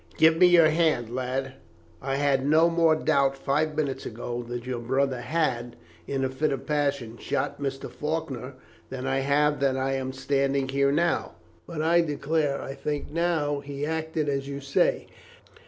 [0.17, 1.53] Give me your hand, lad;
[2.01, 5.75] I had no more doubt five minutes ago that your brother had,
[6.07, 7.87] in a fit of passion, shot Mr.
[7.87, 8.55] Faulkner
[8.89, 11.33] than I have that I am standing here now.
[11.67, 15.05] But I declare I think now that he acted as you say.